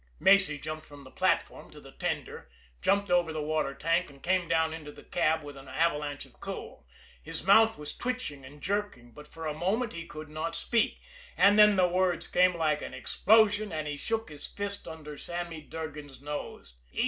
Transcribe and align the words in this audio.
Macy 0.19 0.57
jumped 0.57 0.83
from 0.83 1.03
the 1.03 1.11
platform 1.11 1.69
to 1.69 1.79
the 1.79 1.91
tender, 1.91 2.49
jumped 2.81 3.11
over 3.11 3.31
the 3.31 3.39
water 3.39 3.75
tank, 3.75 4.09
and 4.09 4.23
came 4.23 4.49
down 4.49 4.73
into 4.73 4.91
the 4.91 5.03
cab 5.03 5.43
with 5.43 5.55
an 5.55 5.67
avalanche 5.67 6.25
of 6.25 6.39
coal. 6.39 6.87
His 7.21 7.43
mouth 7.43 7.77
was 7.77 7.93
twitching 7.95 8.43
and 8.43 8.63
jerking, 8.63 9.11
but 9.11 9.27
for 9.27 9.45
a 9.45 9.53
moment 9.53 9.93
he 9.93 10.07
could 10.07 10.29
not 10.29 10.55
speak 10.55 10.99
and 11.37 11.59
then 11.59 11.75
the 11.75 11.87
words 11.87 12.27
came 12.27 12.55
like 12.57 12.81
an 12.81 12.95
explosion, 12.95 13.71
and 13.71 13.87
he 13.87 13.95
shook 13.95 14.29
his 14.31 14.47
fist 14.47 14.87
under 14.87 15.19
Sammy 15.19 15.61
Durgan's 15.61 16.19
nose. 16.19 16.73